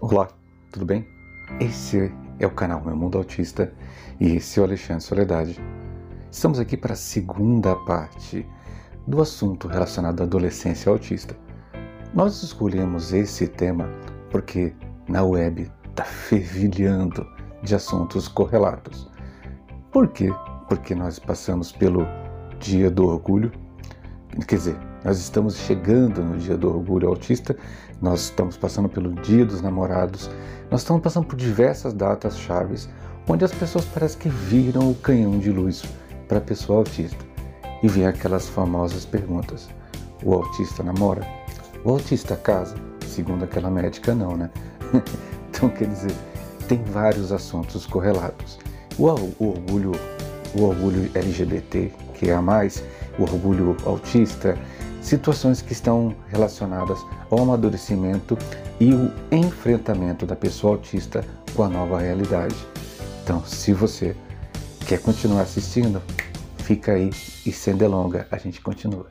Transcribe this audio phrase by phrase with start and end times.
[0.00, 0.28] Olá,
[0.72, 1.06] tudo bem?
[1.60, 3.72] Esse é o canal Meu Mundo Autista
[4.18, 5.60] e esse é o Alexandre Soledade.
[6.30, 8.46] Estamos aqui para a segunda parte
[9.06, 11.36] do assunto relacionado à adolescência autista.
[12.14, 13.86] Nós escolhemos esse tema
[14.30, 14.74] porque
[15.06, 17.26] na web está fervilhando
[17.62, 19.10] de assuntos correlatos.
[19.92, 20.32] Por quê?
[20.68, 22.06] Porque nós passamos pelo
[22.58, 23.52] Dia do Orgulho,
[24.48, 27.56] quer dizer, nós estamos chegando no Dia do Orgulho Autista,
[28.00, 30.30] nós estamos passando pelo Dia dos Namorados,
[30.70, 32.88] nós estamos passando por diversas datas chaves
[33.28, 35.84] onde as pessoas parecem que viram o canhão de luz
[36.28, 37.24] para a pessoa autista.
[37.82, 39.68] E vem aquelas famosas perguntas:
[40.22, 41.26] o autista namora?
[41.84, 42.76] O autista casa?
[43.06, 44.50] Segundo aquela médica, não, né?
[45.50, 46.12] então, quer dizer,
[46.68, 48.58] tem vários assuntos correlatos.
[48.98, 49.92] O, o orgulho,
[50.54, 52.82] o orgulho LGBT, que é a mais,
[53.18, 54.56] o orgulho autista,
[55.02, 56.98] situações que estão relacionadas
[57.30, 58.38] ao amadurecimento
[58.80, 62.56] e o enfrentamento da pessoa autista com a nova realidade.
[63.22, 64.16] Então, se você
[64.86, 66.00] quer continuar assistindo,
[66.58, 67.10] fica aí
[67.44, 69.08] e sem delonga, a gente continua.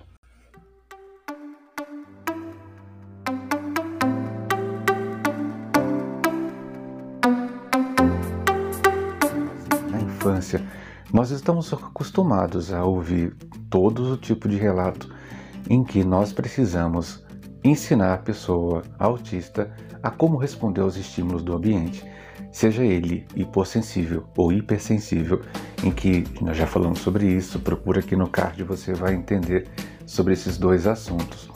[9.89, 10.65] Na infância,
[11.13, 13.35] nós estamos acostumados a ouvir
[13.69, 15.21] todo o tipo de relato
[15.69, 17.23] em que nós precisamos
[17.63, 22.03] ensinar a pessoa autista a como responder aos estímulos do ambiente,
[22.51, 25.41] seja ele hipossensível ou hipersensível,
[25.83, 29.67] em que nós já falamos sobre isso, procura aqui no card você vai entender
[30.05, 31.49] sobre esses dois assuntos.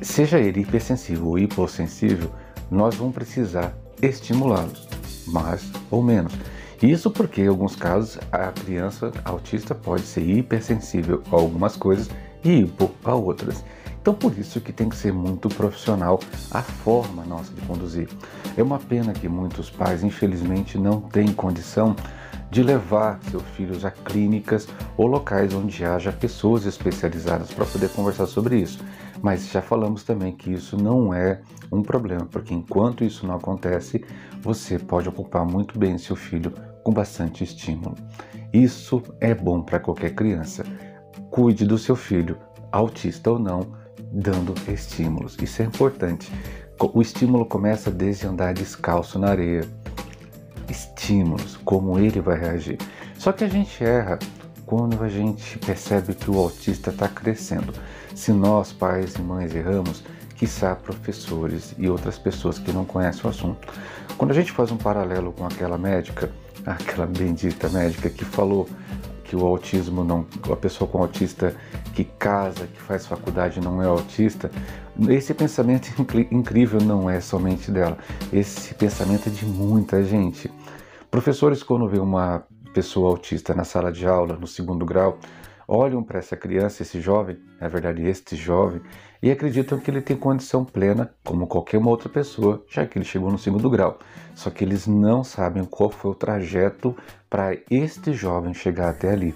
[0.00, 2.30] Seja ele hipersensível ou hipossensível,
[2.70, 4.88] nós vamos precisar estimulá-los,
[5.26, 6.32] mais ou menos.
[6.82, 12.08] Isso porque, em alguns casos, a criança autista pode ser hipersensível a algumas coisas
[12.44, 12.70] e
[13.04, 13.64] a outras.
[14.00, 18.08] Então por isso que tem que ser muito profissional a forma nossa de conduzir.
[18.56, 21.94] É uma pena que muitos pais, infelizmente, não têm condição
[22.50, 24.66] de levar seus filhos a clínicas
[24.96, 28.84] ou locais onde haja pessoas especializadas para poder conversar sobre isso.
[29.22, 34.04] Mas já falamos também que isso não é um problema, porque enquanto isso não acontece,
[34.40, 37.94] você pode ocupar muito bem seu filho com bastante estímulo.
[38.52, 40.64] Isso é bom para qualquer criança.
[41.30, 42.36] Cuide do seu filho,
[42.72, 43.68] autista ou não,
[44.10, 45.36] dando estímulos.
[45.40, 46.30] Isso é importante.
[46.92, 49.64] O estímulo começa desde andar descalço na areia.
[50.68, 52.78] Estímulos, como ele vai reagir.
[53.16, 54.18] Só que a gente erra
[54.66, 57.72] quando a gente percebe que o autista está crescendo.
[58.14, 60.02] Se nós, pais e mães, erramos,
[60.36, 63.68] quiçá professores e outras pessoas que não conhecem o assunto.
[64.16, 66.30] Quando a gente faz um paralelo com aquela médica,
[66.66, 68.68] aquela bendita médica que falou
[69.30, 71.54] que o autismo não, a pessoa com autista
[71.94, 74.50] que casa, que faz faculdade não é autista,
[75.08, 75.88] esse pensamento
[76.32, 77.96] incrível não é somente dela.
[78.32, 80.50] Esse pensamento é de muita gente.
[81.08, 82.42] Professores quando vê uma
[82.74, 85.16] pessoa autista na sala de aula, no segundo grau,
[85.70, 88.80] olham para essa criança, esse jovem, na verdade este jovem,
[89.22, 93.04] e acreditam que ele tem condição plena, como qualquer uma outra pessoa, já que ele
[93.04, 94.00] chegou no segundo grau.
[94.34, 96.96] Só que eles não sabem qual foi o trajeto
[97.28, 99.32] para este jovem chegar até ali.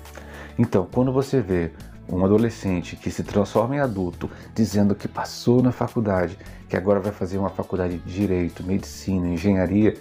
[0.59, 1.71] Então, quando você vê
[2.09, 6.37] um adolescente que se transforma em adulto, dizendo que passou na faculdade,
[6.69, 9.97] que agora vai fazer uma faculdade de direito, medicina, engenharia,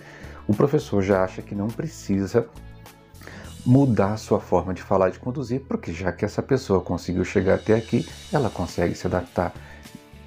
[0.47, 2.47] o professor já acha que não precisa
[3.65, 7.55] mudar sua forma de falar e de conduzir, porque já que essa pessoa conseguiu chegar
[7.55, 9.53] até aqui, ela consegue se adaptar.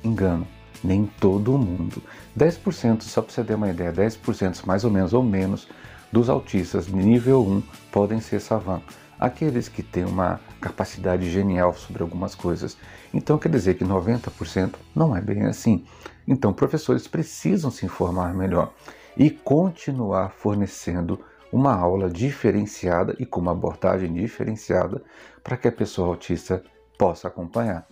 [0.03, 0.47] Engano,
[0.83, 2.03] nem todo mundo.
[2.39, 5.69] 10%, só para você ter uma ideia, 10% mais ou menos ou menos
[6.13, 8.83] dos autistas nível 1 podem ser savant,
[9.19, 12.77] aqueles que têm uma capacidade genial sobre algumas coisas.
[13.13, 15.85] Então quer dizer que 90% não é bem assim.
[16.27, 18.73] Então professores precisam se informar melhor
[19.17, 21.21] e continuar fornecendo
[21.56, 25.03] uma aula diferenciada e com uma abordagem diferenciada
[25.43, 26.62] para que a pessoa autista
[26.99, 27.87] possa acompanhar.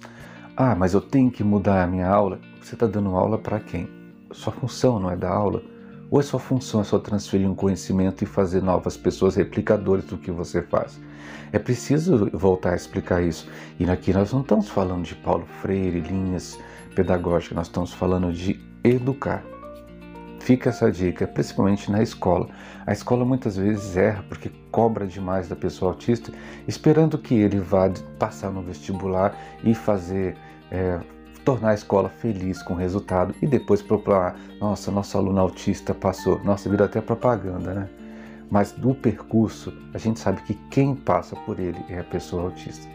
[0.54, 2.38] Ah, mas eu tenho que mudar a minha aula?
[2.60, 3.88] Você está dando aula para quem?
[4.32, 5.62] Sua função não é dar aula?
[6.10, 10.18] Ou é sua função é só transferir um conhecimento e fazer novas pessoas replicadores do
[10.18, 11.00] que você faz?
[11.50, 13.48] É preciso voltar a explicar isso.
[13.80, 16.60] E aqui nós não estamos falando de Paulo Freire, linhas
[16.94, 19.42] pedagógicas, nós estamos falando de educar.
[20.44, 22.50] Fica essa dica, principalmente na escola.
[22.86, 26.30] A escola muitas vezes erra porque cobra demais da pessoa autista,
[26.68, 30.36] esperando que ele vá passar no vestibular e fazer
[30.70, 31.00] é,
[31.46, 36.38] tornar a escola feliz com o resultado e depois procurar, nossa, nosso aluno autista passou.
[36.44, 37.88] Nossa, vira até propaganda, né?
[38.50, 42.86] Mas do percurso, a gente sabe que quem passa por ele é a pessoa autista.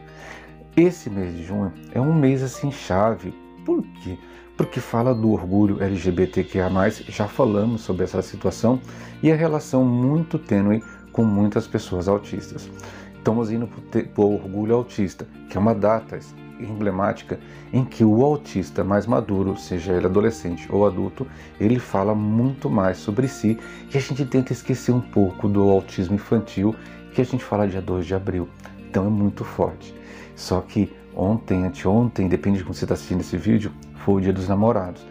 [0.78, 3.34] Esse mês de junho é um mês assim chave.
[3.66, 4.20] Por quê?
[4.60, 6.70] Porque fala do orgulho LGBTQIA+,
[7.08, 8.82] já falamos sobre essa situação
[9.24, 10.84] e a relação muito tênue
[11.14, 12.70] com muitas pessoas autistas.
[13.16, 16.20] Estamos indo para o orgulho autista, que é uma data
[16.60, 17.40] emblemática
[17.72, 21.26] em que o autista mais maduro, seja ele adolescente ou adulto,
[21.58, 23.58] ele fala muito mais sobre si
[23.94, 26.76] e a gente tenta esquecer um pouco do autismo infantil
[27.14, 28.50] que a gente fala dia 2 de abril.
[28.90, 29.96] Então é muito forte.
[30.36, 33.72] Só que ontem, anteontem, depende de como você está assistindo esse vídeo,
[34.10, 35.06] foi o dia dos namorados.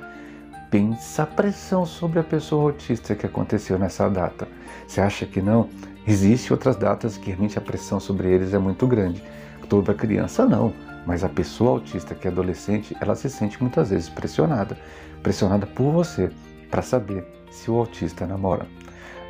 [0.73, 4.49] Pensa a pressão sobre a pessoa autista que aconteceu nessa data.
[4.89, 5.69] Você acha que não?
[6.05, 9.23] Existem outras datas que realmente a pressão sobre eles é muito grande.
[9.69, 10.75] Toda criança não
[11.07, 14.77] mas a pessoa autista que é adolescente, ela se sente muitas vezes pressionada,
[15.23, 16.31] pressionada por você
[16.71, 18.67] para saber se o autista namora.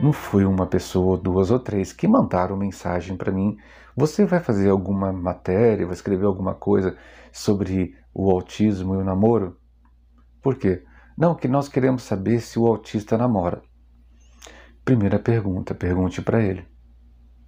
[0.01, 3.57] Não foi uma pessoa, duas ou três que mandaram mensagem para mim.
[3.97, 6.97] Você vai fazer alguma matéria, vai escrever alguma coisa
[7.31, 9.57] sobre o autismo e o namoro?
[10.43, 10.83] Por quê?
[11.17, 13.63] Não, que nós queremos saber se o autista namora.
[14.85, 16.67] Primeira pergunta, pergunte para ele.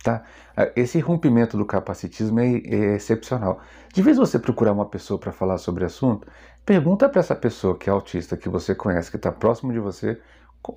[0.05, 0.23] Tá?
[0.57, 3.61] Ah, esse rompimento do capacitismo é, é excepcional.
[3.93, 6.29] De vez você procurar uma pessoa para falar sobre o assunto,
[6.65, 10.21] pergunta para essa pessoa que é autista, que você conhece, que está próximo de você,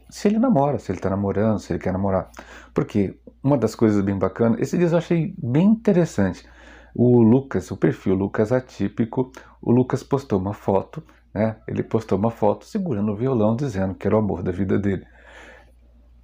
[0.10, 2.32] se ele namora, se ele está namorando, se ele quer namorar.
[2.74, 6.48] Porque uma das coisas bem bacanas, esse dia eu achei bem interessante.
[6.94, 9.32] O Lucas, o perfil Lucas Atípico,
[9.62, 11.04] o Lucas postou uma foto,
[11.34, 11.58] né?
[11.68, 15.06] Ele postou uma foto segurando o violão, dizendo que era o amor da vida dele.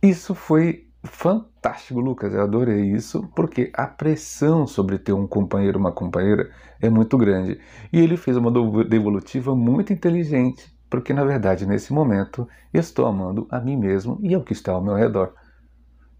[0.01, 2.33] Isso foi fantástico, Lucas.
[2.33, 6.51] Eu adorei isso, porque a pressão sobre ter um companheiro, uma companheira,
[6.81, 7.59] é muito grande.
[7.91, 8.51] E ele fez uma
[8.85, 14.43] devolutiva muito inteligente, porque na verdade, nesse momento, estou amando a mim mesmo e ao
[14.43, 15.33] que está ao meu redor.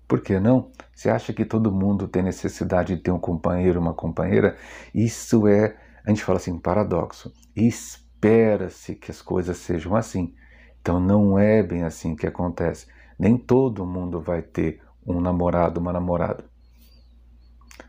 [0.09, 0.71] Por que não?
[0.91, 4.57] Você acha que todo mundo tem necessidade de ter um companheiro, uma companheira?
[4.91, 7.31] Isso é, a gente fala assim, paradoxo.
[7.56, 10.33] Espera-se que as coisas sejam assim.
[10.81, 12.88] Então não é bem assim que acontece.
[13.19, 16.44] Nem todo mundo vai ter um namorado, uma namorada.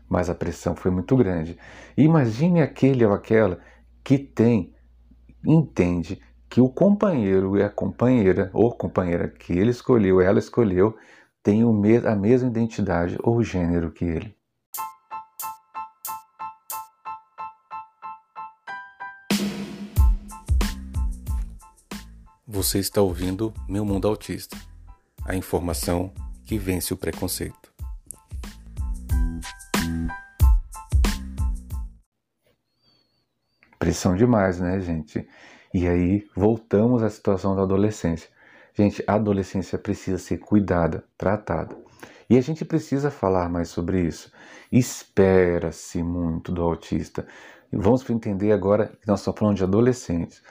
[0.07, 1.57] Mas a pressão foi muito grande.
[1.97, 3.59] imagine aquele ou aquela
[4.03, 4.75] que tem,
[5.43, 10.95] entende que o companheiro e a companheira, ou companheira que ele escolheu, ela escolheu,
[11.43, 14.35] tem a mesma identidade ou gênero que ele.
[22.47, 24.57] Você está ouvindo Meu Mundo Autista
[25.25, 26.11] a informação
[26.45, 27.71] que vence o preconceito.
[33.79, 35.27] Pressão demais, né, gente?
[35.73, 38.29] E aí voltamos à situação da adolescência.
[38.73, 41.75] Gente, a adolescência precisa ser cuidada, tratada.
[42.29, 44.31] E a gente precisa falar mais sobre isso.
[44.71, 47.27] Espera-se muito do autista.
[47.71, 50.41] Vamos entender agora que nós estamos falando de adolescentes.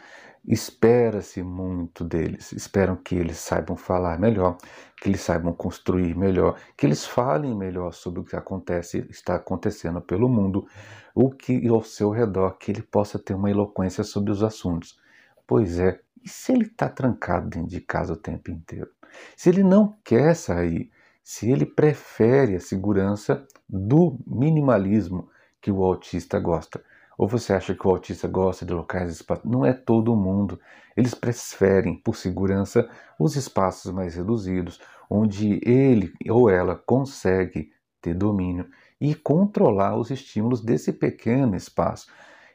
[0.46, 4.56] Espera-se muito deles, esperam que eles saibam falar melhor,
[5.00, 10.00] que eles saibam construir melhor, que eles falem melhor sobre o que acontece, está acontecendo
[10.00, 10.66] pelo mundo,
[11.14, 14.98] o que ao seu redor, que ele possa ter uma eloquência sobre os assuntos.
[15.46, 18.90] Pois é, e se ele está trancado dentro de casa o tempo inteiro?
[19.36, 20.90] Se ele não quer sair,
[21.22, 25.28] se ele prefere a segurança do minimalismo
[25.60, 26.82] que o autista gosta,
[27.16, 29.44] ou você acha que o autista gosta de locais espaços?
[29.44, 30.58] Não é todo mundo.
[30.96, 32.88] Eles preferem, por segurança,
[33.18, 34.80] os espaços mais reduzidos,
[35.10, 38.66] onde ele ou ela consegue ter domínio
[38.98, 42.06] e controlar os estímulos desse pequeno espaço.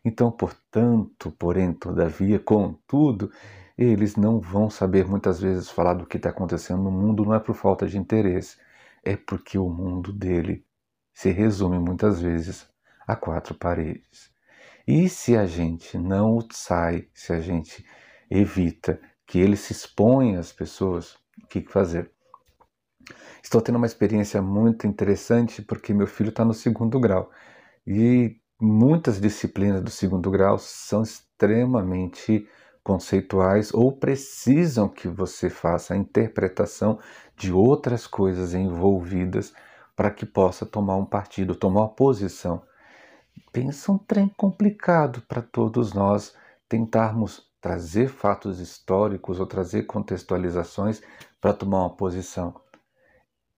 [0.06, 3.32] Então, portanto, porém, todavia, contudo,
[3.76, 7.40] eles não vão saber muitas vezes falar do que está acontecendo no mundo, não é
[7.40, 8.58] por falta de interesse,
[9.04, 10.64] é porque o mundo dele
[11.12, 12.70] se resume muitas vezes
[13.08, 14.32] a quatro paredes.
[14.88, 17.84] E se a gente não sai, se a gente
[18.30, 22.12] evita que ele se exponha às pessoas, o que fazer?
[23.42, 27.32] Estou tendo uma experiência muito interessante porque meu filho está no segundo grau
[27.86, 32.48] e muitas disciplinas do segundo grau são extremamente
[32.84, 37.00] conceituais ou precisam que você faça a interpretação
[37.36, 39.54] de outras coisas envolvidas
[39.96, 42.62] para que possa tomar um partido, tomar uma posição
[43.56, 46.36] pensa um trem complicado para todos nós
[46.68, 51.02] tentarmos trazer fatos históricos ou trazer contextualizações
[51.40, 52.54] para tomar uma posição.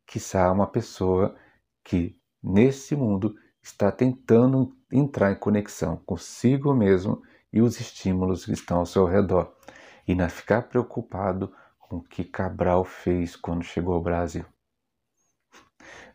[0.05, 1.35] Quiçá uma pessoa
[1.83, 3.35] que, nesse mundo,
[3.67, 7.21] está tentando entrar em conexão consigo mesmo
[7.51, 9.53] e os estímulos que estão ao seu redor,
[10.07, 14.45] e não ficar preocupado com o que Cabral fez quando chegou ao Brasil.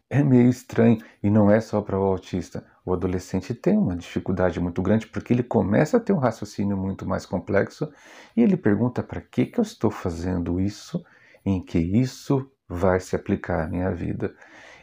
[0.09, 2.66] É meio estranho e não é só para o autista.
[2.85, 7.06] o adolescente tem uma dificuldade muito grande porque ele começa a ter um raciocínio muito
[7.06, 7.90] mais complexo
[8.37, 11.02] e ele pergunta para que, que eu estou fazendo isso,
[11.44, 14.35] em que isso vai se aplicar à minha vida.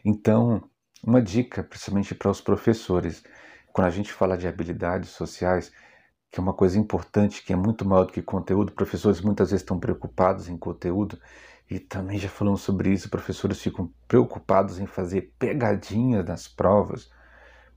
[0.03, 0.63] Então,
[1.03, 3.23] uma dica, principalmente para os professores,
[3.71, 5.71] quando a gente fala de habilidades sociais,
[6.31, 9.61] que é uma coisa importante, que é muito maior do que conteúdo, professores muitas vezes
[9.61, 11.19] estão preocupados em conteúdo,
[11.69, 17.11] e também já falamos sobre isso, professores ficam preocupados em fazer pegadinha nas provas.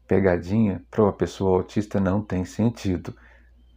[0.09, 3.15] Pegadinha para uma pessoa autista não tem sentido.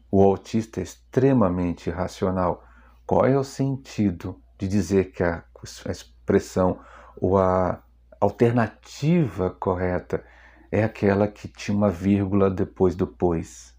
[0.09, 2.63] O autista é extremamente racional.
[3.05, 5.43] Qual é o sentido de dizer que a
[5.89, 6.79] expressão
[7.19, 7.83] ou a
[8.25, 10.23] alternativa correta
[10.71, 13.77] é aquela que tinha uma vírgula depois do pois?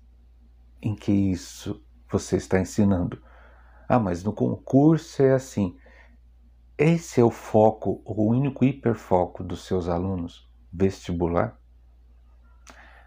[0.81, 3.23] Em que isso você está ensinando?
[3.89, 5.77] Ah, mas no concurso é assim.
[6.79, 11.59] Esse é o foco, o único hiperfoco dos seus alunos vestibular?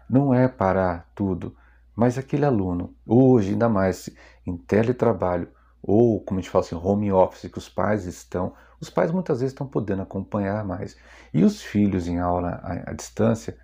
[0.08, 1.56] Não é para tudo,
[1.94, 4.10] mas aquele aluno, hoje ainda mais
[4.44, 5.48] em teletrabalho,
[5.82, 9.40] ou como a gente fala assim, home office, que os pais estão, os pais muitas
[9.40, 10.96] vezes estão podendo acompanhar mais.
[11.32, 13.56] E os filhos em aula à, à distância,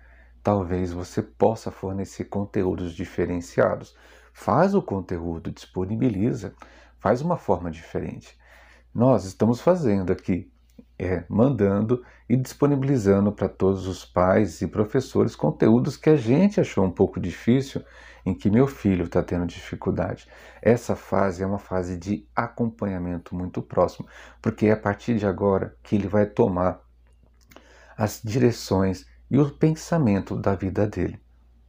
[0.43, 3.95] talvez você possa fornecer conteúdos diferenciados.
[4.33, 6.53] Faz o conteúdo, disponibiliza,
[6.99, 8.37] faz uma forma diferente
[8.97, 10.51] nós estamos fazendo aqui,
[10.99, 16.83] é, mandando e disponibilizando para todos os pais e professores conteúdos que a gente achou
[16.83, 17.83] um pouco difícil,
[18.25, 20.27] em que meu filho está tendo dificuldade.
[20.61, 24.07] Essa fase é uma fase de acompanhamento muito próximo,
[24.41, 26.81] porque é a partir de agora que ele vai tomar
[27.97, 31.19] as direções e o pensamento da vida dele.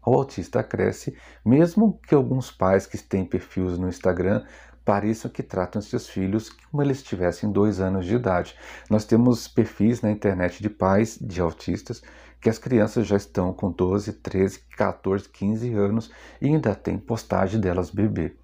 [0.04, 4.44] O autista cresce, mesmo que alguns pais que têm perfis no Instagram
[4.88, 8.56] pareçam que tratam seus filhos como eles tivessem dois anos de idade.
[8.88, 12.02] Nós temos perfis na internet de pais de autistas
[12.40, 17.60] que as crianças já estão com 12, 13, 14, 15 anos e ainda tem postagem
[17.60, 18.34] delas bebê.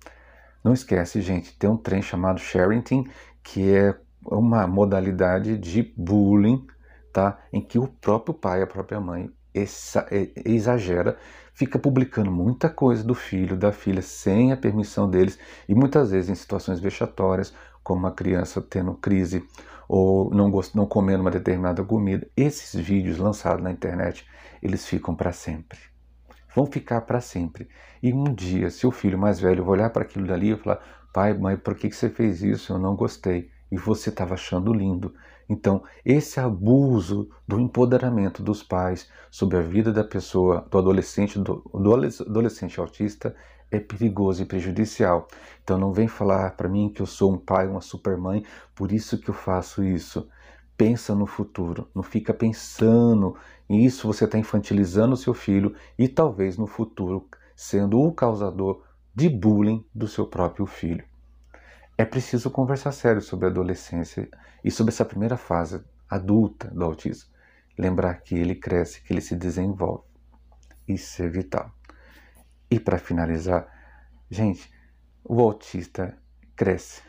[0.62, 3.08] Não esquece, gente, tem um trem chamado Sharenting,
[3.42, 6.66] que é uma modalidade de bullying,
[7.10, 7.38] tá?
[7.54, 11.16] Em que o próprio pai, a própria mãe exagera
[11.54, 16.28] fica publicando muita coisa do filho, da filha, sem a permissão deles, e muitas vezes
[16.28, 19.46] em situações vexatórias, como uma criança tendo crise
[19.88, 22.26] ou não, não comendo uma determinada comida.
[22.37, 24.26] Esses vídeos lançados na internet,
[24.62, 25.78] eles ficam para sempre.
[26.54, 27.68] Vão ficar para sempre.
[28.02, 30.80] E um dia, seu filho mais velho olhar para aquilo dali e falar:
[31.12, 32.73] pai, mãe, por que, que você fez isso?
[32.73, 33.50] Eu não gostei.
[33.71, 35.14] E você estava achando lindo.
[35.49, 41.62] Então, esse abuso do empoderamento dos pais sobre a vida da pessoa, do adolescente, do,
[41.73, 43.35] do adolescente autista,
[43.71, 45.28] é perigoso e prejudicial.
[45.62, 48.44] Então, não vem falar para mim que eu sou um pai, uma supermãe,
[48.75, 50.28] por isso que eu faço isso.
[50.76, 53.37] Pensa no futuro, não fica pensando
[53.68, 58.83] em isso, você está infantilizando o seu filho e talvez no futuro sendo o causador
[59.14, 61.04] de bullying do seu próprio filho
[61.96, 64.28] é preciso conversar sério sobre a adolescência
[64.64, 67.30] e sobre essa primeira fase adulta do autismo.
[67.78, 70.04] Lembrar que ele cresce, que ele se desenvolve.
[70.88, 71.72] Isso é vital.
[72.68, 73.66] E para finalizar,
[74.28, 74.72] gente,
[75.22, 76.18] o autista
[76.56, 77.00] cresce.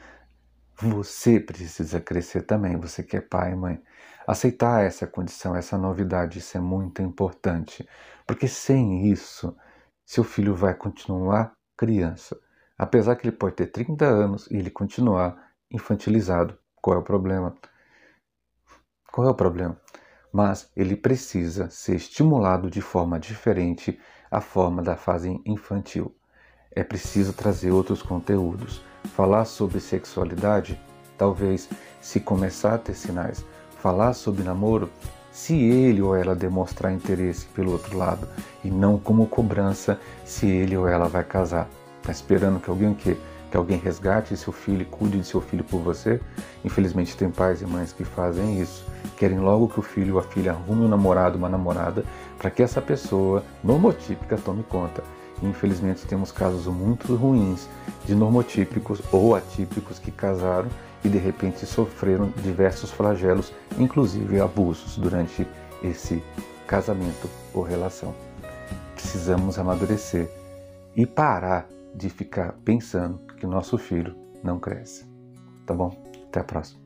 [0.77, 3.83] Você precisa crescer também, você que é pai e mãe.
[4.27, 7.87] Aceitar essa condição, essa novidade, isso é muito importante.
[8.27, 9.55] Porque sem isso,
[10.05, 12.37] seu filho vai continuar criança
[12.77, 16.57] apesar que ele pode ter 30 anos e ele continuar infantilizado.
[16.81, 17.55] Qual é o problema?
[19.11, 19.79] Qual é o problema?
[20.31, 26.15] Mas ele precisa ser estimulado de forma diferente à forma da fase infantil.
[26.71, 28.83] É preciso trazer outros conteúdos.
[29.15, 30.79] Falar sobre sexualidade,
[31.17, 31.69] talvez
[32.01, 33.45] se começar a ter sinais.
[33.79, 34.89] Falar sobre namoro,
[35.31, 38.27] se ele ou ela demonstrar interesse pelo outro lado
[38.63, 41.69] e não como cobrança se ele ou ela vai casar.
[42.05, 43.17] Está esperando que alguém que,
[43.49, 46.21] que alguém resgate seu filho e cuide de seu filho por você?
[46.63, 48.85] Infelizmente tem pais e mães que fazem isso.
[49.17, 52.05] Querem logo que o filho ou a filha arrume um namorado, uma namorada,
[52.37, 55.03] para que essa pessoa normotípica tome conta.
[55.41, 57.67] E, infelizmente temos casos muito ruins
[58.05, 60.69] de normotípicos ou atípicos que casaram
[61.03, 65.47] e de repente sofreram diversos flagelos, inclusive abusos durante
[65.81, 66.21] esse
[66.67, 68.13] casamento ou relação.
[68.93, 70.29] Precisamos amadurecer
[70.95, 75.05] e parar de ficar pensando que o nosso filho não cresce.
[75.65, 76.03] Tá bom?
[76.27, 76.84] Até a próxima.